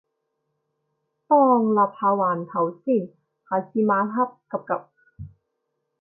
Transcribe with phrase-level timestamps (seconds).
[1.27, 3.13] 當立下環頭先，
[3.47, 4.87] 下次晚黑 𥄫𥄫